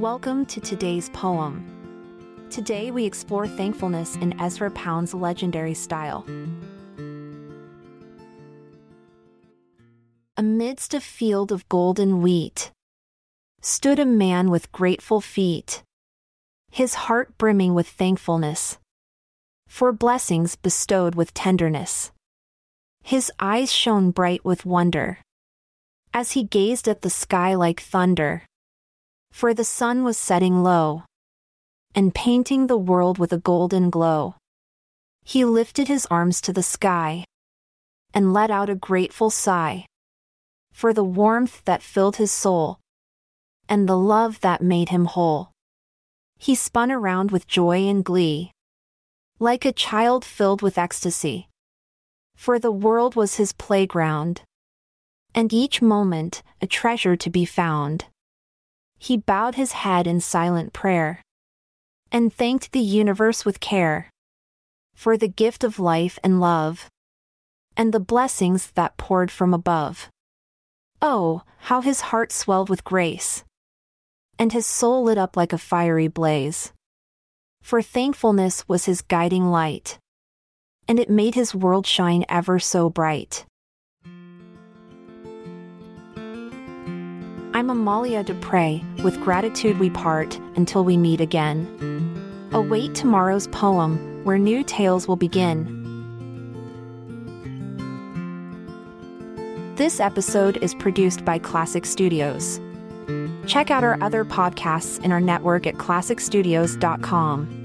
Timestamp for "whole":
45.06-45.50